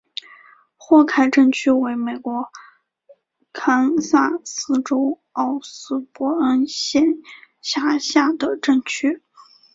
[0.77, 2.49] 霍凯镇区为美国
[3.53, 7.03] 堪萨斯州奥斯伯恩县
[7.61, 9.21] 辖下的镇区。